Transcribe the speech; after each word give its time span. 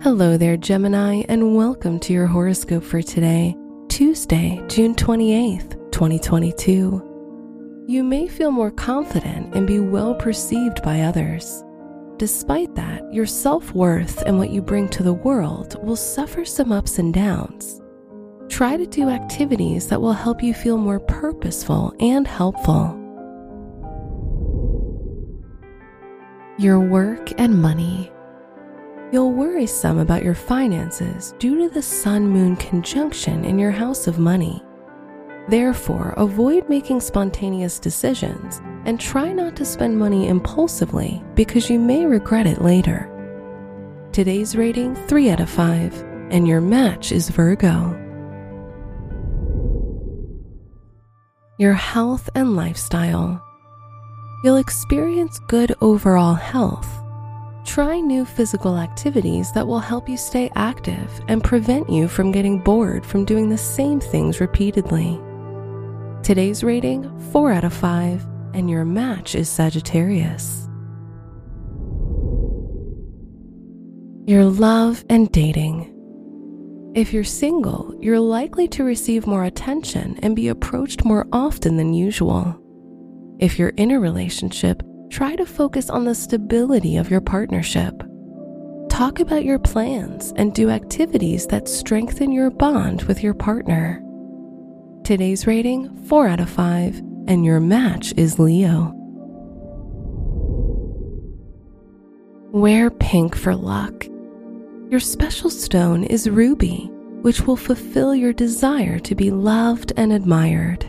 Hello 0.00 0.36
there, 0.36 0.56
Gemini, 0.56 1.24
and 1.28 1.56
welcome 1.56 1.98
to 1.98 2.12
your 2.12 2.28
horoscope 2.28 2.84
for 2.84 3.02
today, 3.02 3.56
Tuesday, 3.88 4.62
June 4.68 4.94
28th, 4.94 5.90
2022. 5.90 7.84
You 7.88 8.04
may 8.04 8.28
feel 8.28 8.52
more 8.52 8.70
confident 8.70 9.56
and 9.56 9.66
be 9.66 9.80
well 9.80 10.14
perceived 10.14 10.84
by 10.84 11.00
others. 11.00 11.64
Despite 12.16 12.76
that, 12.76 13.12
your 13.12 13.26
self 13.26 13.74
worth 13.74 14.22
and 14.22 14.38
what 14.38 14.50
you 14.50 14.62
bring 14.62 14.88
to 14.90 15.02
the 15.02 15.12
world 15.12 15.84
will 15.84 15.96
suffer 15.96 16.44
some 16.44 16.70
ups 16.70 17.00
and 17.00 17.12
downs. 17.12 17.82
Try 18.48 18.76
to 18.76 18.86
do 18.86 19.08
activities 19.08 19.88
that 19.88 20.00
will 20.00 20.12
help 20.12 20.44
you 20.44 20.54
feel 20.54 20.78
more 20.78 21.00
purposeful 21.00 21.92
and 21.98 22.24
helpful. 22.24 22.94
Your 26.56 26.78
work 26.78 27.32
and 27.40 27.60
money. 27.60 28.12
You'll 29.10 29.32
worry 29.32 29.66
some 29.66 29.98
about 29.98 30.22
your 30.22 30.34
finances 30.34 31.34
due 31.38 31.56
to 31.56 31.72
the 31.72 31.80
Sun 31.80 32.28
Moon 32.28 32.56
conjunction 32.56 33.42
in 33.46 33.58
your 33.58 33.70
house 33.70 34.06
of 34.06 34.18
money. 34.18 34.62
Therefore, 35.48 36.12
avoid 36.18 36.68
making 36.68 37.00
spontaneous 37.00 37.78
decisions 37.78 38.60
and 38.84 39.00
try 39.00 39.32
not 39.32 39.56
to 39.56 39.64
spend 39.64 39.98
money 39.98 40.28
impulsively 40.28 41.22
because 41.34 41.70
you 41.70 41.78
may 41.78 42.04
regret 42.04 42.46
it 42.46 42.60
later. 42.60 43.08
Today's 44.12 44.56
rating 44.56 44.94
3 44.94 45.30
out 45.30 45.40
of 45.40 45.48
5, 45.48 46.02
and 46.30 46.46
your 46.46 46.60
match 46.60 47.10
is 47.10 47.30
Virgo. 47.30 47.94
Your 51.58 51.72
health 51.72 52.28
and 52.34 52.56
lifestyle. 52.56 53.42
You'll 54.44 54.56
experience 54.56 55.40
good 55.48 55.74
overall 55.80 56.34
health 56.34 57.07
Try 57.68 58.00
new 58.00 58.24
physical 58.24 58.78
activities 58.78 59.52
that 59.52 59.66
will 59.66 59.78
help 59.78 60.08
you 60.08 60.16
stay 60.16 60.50
active 60.56 61.20
and 61.28 61.44
prevent 61.44 61.90
you 61.90 62.08
from 62.08 62.32
getting 62.32 62.60
bored 62.60 63.04
from 63.04 63.26
doing 63.26 63.50
the 63.50 63.58
same 63.58 64.00
things 64.00 64.40
repeatedly. 64.40 65.20
Today's 66.22 66.64
rating 66.64 67.04
4 67.30 67.52
out 67.52 67.64
of 67.64 67.74
5, 67.74 68.26
and 68.54 68.70
your 68.70 68.86
match 68.86 69.34
is 69.34 69.50
Sagittarius. 69.50 70.66
Your 74.26 74.46
love 74.46 75.04
and 75.10 75.30
dating. 75.30 75.94
If 76.94 77.12
you're 77.12 77.22
single, 77.22 77.94
you're 78.00 78.18
likely 78.18 78.66
to 78.68 78.82
receive 78.82 79.26
more 79.26 79.44
attention 79.44 80.18
and 80.22 80.34
be 80.34 80.48
approached 80.48 81.04
more 81.04 81.28
often 81.34 81.76
than 81.76 81.92
usual. 81.92 82.58
If 83.40 83.58
you're 83.58 83.76
in 83.76 83.90
a 83.90 84.00
relationship, 84.00 84.82
try 85.10 85.36
to 85.36 85.46
focus 85.46 85.90
on 85.90 86.04
the 86.04 86.14
stability 86.14 86.96
of 86.96 87.10
your 87.10 87.20
partnership. 87.20 88.02
Talk 88.88 89.20
about 89.20 89.44
your 89.44 89.58
plans 89.58 90.32
and 90.36 90.54
do 90.54 90.70
activities 90.70 91.46
that 91.48 91.68
strengthen 91.68 92.32
your 92.32 92.50
bond 92.50 93.02
with 93.02 93.22
your 93.22 93.34
partner. 93.34 94.02
Today's 95.04 95.46
rating 95.46 95.94
4 96.06 96.26
out 96.26 96.40
of 96.40 96.50
5, 96.50 96.98
and 97.28 97.44
your 97.44 97.60
match 97.60 98.12
is 98.16 98.38
Leo. 98.38 98.92
Wear 102.50 102.90
pink 102.90 103.36
for 103.36 103.54
luck. 103.54 104.06
Your 104.90 105.00
special 105.00 105.50
stone 105.50 106.04
is 106.04 106.28
ruby, 106.28 106.90
which 107.22 107.46
will 107.46 107.56
fulfill 107.56 108.14
your 108.14 108.32
desire 108.32 108.98
to 109.00 109.14
be 109.14 109.30
loved 109.30 109.92
and 109.96 110.12
admired. 110.12 110.84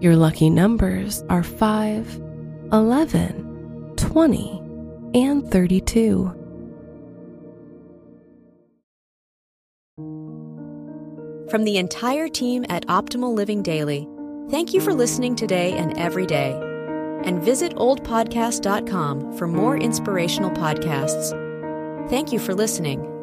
Your 0.00 0.16
lucky 0.16 0.50
numbers 0.50 1.24
are 1.30 1.42
5, 1.42 2.20
11, 2.72 3.94
20, 3.96 4.62
and 5.14 5.50
32. 5.50 6.32
From 11.48 11.62
the 11.62 11.78
entire 11.78 12.28
team 12.28 12.66
at 12.68 12.86
Optimal 12.88 13.32
Living 13.32 13.62
Daily, 13.62 14.08
thank 14.50 14.74
you 14.74 14.80
for 14.80 14.92
listening 14.92 15.36
today 15.36 15.72
and 15.74 15.96
every 15.96 16.26
day. 16.26 16.52
And 17.24 17.40
visit 17.40 17.74
oldpodcast.com 17.76 19.38
for 19.38 19.46
more 19.46 19.76
inspirational 19.76 20.50
podcasts. 20.50 21.30
Thank 22.10 22.32
you 22.32 22.40
for 22.40 22.54
listening. 22.54 23.15